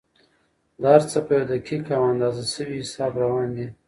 دا 0.81 0.89
هر 0.95 1.03
څه 1.11 1.19
په 1.25 1.31
یو 1.37 1.45
دقیق 1.51 1.85
او 1.97 2.03
اندازه 2.11 2.43
شوي 2.53 2.77
حساب 2.83 3.11
روان 3.23 3.47
دي. 3.57 3.67